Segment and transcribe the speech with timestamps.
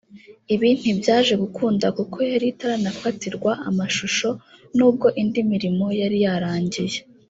[0.53, 4.29] ibi ntibyaje gukunda kuko yari itaranafatirwa amashusho
[4.75, 6.99] n’ubwo indi mirimo yari yarangiye